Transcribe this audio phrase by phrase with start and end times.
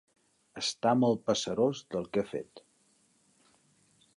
[0.61, 2.65] Està molt pesarós del que ha fet.